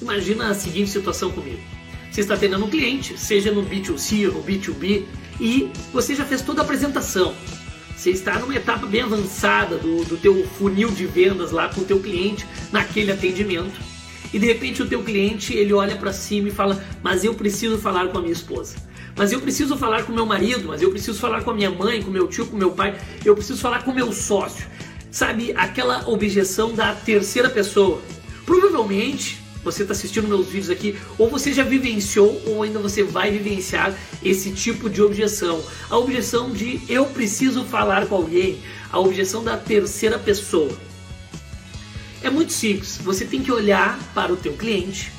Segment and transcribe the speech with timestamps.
[0.00, 1.60] Imagina a seguinte situação comigo.
[2.10, 5.04] Você está atendendo um cliente, seja no B2C ou no B2B,
[5.40, 7.34] e você já fez toda a apresentação.
[7.96, 11.84] Você está numa etapa bem avançada do, do teu funil de vendas lá com o
[11.84, 13.80] teu cliente naquele atendimento.
[14.32, 17.78] E de repente o teu cliente ele olha para cima e fala: "Mas eu preciso
[17.78, 18.76] falar com a minha esposa.
[19.16, 22.02] Mas eu preciso falar com meu marido, mas eu preciso falar com a minha mãe,
[22.02, 24.66] com meu tio, com meu pai, eu preciso falar com meu sócio".
[25.10, 28.02] Sabe aquela objeção da terceira pessoa?
[28.44, 33.32] Provavelmente você está assistindo meus vídeos aqui, ou você já vivenciou, ou ainda você vai
[33.32, 35.60] vivenciar esse tipo de objeção.
[35.90, 38.60] A objeção de eu preciso falar com alguém,
[38.92, 40.70] a objeção da terceira pessoa.
[42.22, 45.12] É muito simples, você tem que olhar para o teu cliente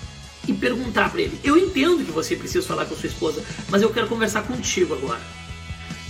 [0.48, 3.90] e perguntar para ele: "Eu entendo que você precisa falar com sua esposa, mas eu
[3.90, 5.22] quero conversar contigo agora.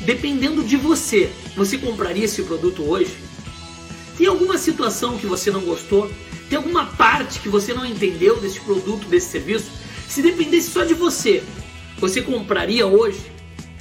[0.01, 3.17] Dependendo de você, você compraria esse produto hoje?
[4.15, 6.09] Tem alguma situação que você não gostou?
[6.49, 9.71] Tem alguma parte que você não entendeu desse produto, desse serviço?
[10.07, 11.43] Se dependesse só de você,
[11.99, 13.19] você compraria hoje?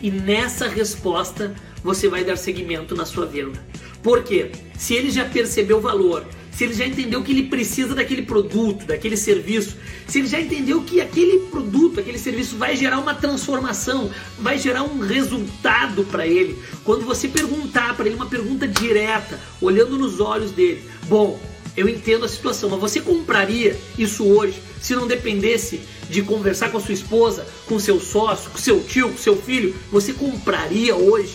[0.02, 3.64] E nessa resposta você vai dar seguimento na sua venda.
[4.02, 4.50] Por quê?
[4.76, 8.86] Se ele já percebeu o valor, se ele já entendeu que ele precisa daquele produto,
[8.86, 9.76] daquele serviço,
[10.08, 14.82] se ele já entendeu que aquele produto, aquele serviço vai gerar uma transformação, vai gerar
[14.82, 16.58] um resultado para ele.
[16.82, 21.38] Quando você perguntar para ele uma pergunta direta, olhando nos olhos dele, bom,
[21.76, 26.78] eu entendo a situação, mas você compraria isso hoje se não dependesse de conversar com
[26.78, 29.74] a sua esposa, com seu sócio, com seu tio, com seu filho?
[29.90, 31.34] Você compraria hoje?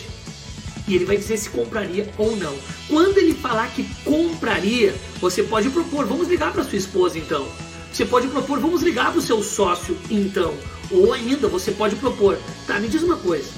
[0.88, 2.54] E ele vai dizer se compraria ou não.
[2.88, 7.46] Quando ele falar que compraria, você pode propor, vamos ligar para sua esposa então.
[7.92, 10.54] Você pode propor, vamos ligar para o seu sócio então.
[10.90, 13.48] Ou ainda você pode propor, tá, me diz uma coisa.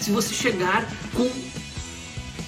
[0.00, 1.30] Se você chegar com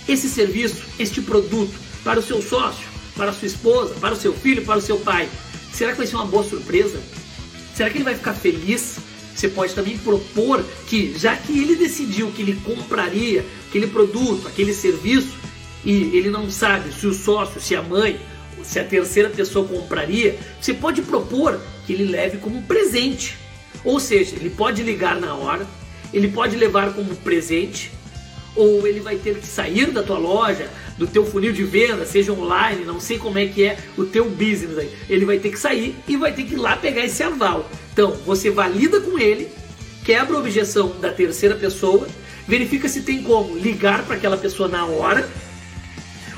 [0.06, 1.72] esse serviço, este produto
[2.04, 2.89] para o seu sócio,
[3.20, 5.28] para sua esposa, para o seu filho, para o seu pai,
[5.70, 6.98] será que vai ser uma boa surpresa?
[7.74, 8.96] Será que ele vai ficar feliz?
[9.34, 14.72] Você pode também propor que, já que ele decidiu que ele compraria aquele produto, aquele
[14.72, 15.36] serviço,
[15.84, 18.18] e ele não sabe se o sócio, se a mãe,
[18.62, 23.36] se a terceira pessoa compraria, você pode propor que ele leve como presente.
[23.84, 25.66] Ou seja, ele pode ligar na hora,
[26.10, 27.92] ele pode levar como presente,
[28.56, 30.70] ou ele vai ter que sair da tua loja,
[31.00, 34.28] do teu funil de venda, seja online, não sei como é que é o teu
[34.28, 34.94] business aí.
[35.08, 37.66] Ele vai ter que sair e vai ter que ir lá pegar esse aval.
[37.90, 39.48] Então, você valida com ele,
[40.04, 42.06] quebra a objeção da terceira pessoa,
[42.46, 45.26] verifica se tem como ligar para aquela pessoa na hora,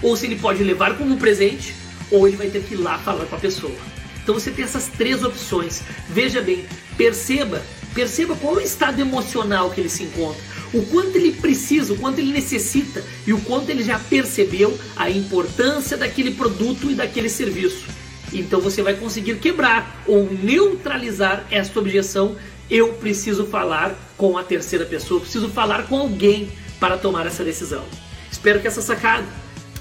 [0.01, 1.75] ou se ele pode levar como presente,
[2.09, 3.75] ou ele vai ter que ir lá falar com a pessoa.
[4.23, 5.83] Então você tem essas três opções.
[6.09, 6.65] Veja bem,
[6.97, 7.61] perceba,
[7.93, 10.41] perceba qual é o estado emocional que ele se encontra
[10.73, 15.11] o quanto ele precisa, o quanto ele necessita e o quanto ele já percebeu a
[15.11, 17.85] importância daquele produto e daquele serviço.
[18.33, 22.37] Então você vai conseguir quebrar ou neutralizar esta objeção.
[22.71, 26.51] Eu preciso falar com a terceira pessoa, preciso falar com alguém
[26.81, 27.85] para tomar essa decisão.
[28.31, 29.27] Espero que essa sacada,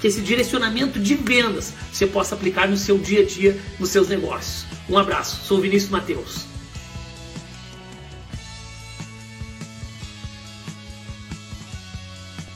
[0.02, 4.10] que esse direcionamento de vendas você possa aplicar no seu dia a dia, nos seus
[4.10, 4.66] negócios.
[4.90, 6.51] Um abraço, sou Vinícius Mateus.